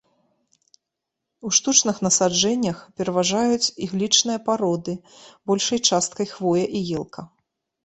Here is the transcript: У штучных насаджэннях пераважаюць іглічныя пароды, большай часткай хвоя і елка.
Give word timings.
У 1.49 1.51
штучных 1.57 1.95
насаджэннях 2.07 2.77
пераважаюць 3.01 3.73
іглічныя 3.89 4.39
пароды, 4.49 4.97
большай 5.53 5.79
часткай 5.89 6.27
хвоя 6.35 6.65
і 6.77 6.81
елка. 6.99 7.31